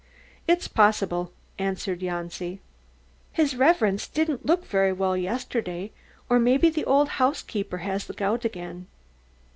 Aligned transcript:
"It's 0.47 0.67
possible," 0.67 1.31
answered 1.59 1.99
Janci. 1.99 2.59
"His 3.33 3.55
Reverence 3.55 4.07
didn't 4.07 4.47
look 4.47 4.65
very 4.65 4.91
well 4.91 5.15
yesterday, 5.15 5.91
or 6.27 6.39
maybe 6.39 6.71
the 6.71 6.85
old 6.85 7.07
housekeeper 7.21 7.77
has 7.85 8.07
the 8.07 8.13
gout 8.13 8.43
again." 8.43 8.87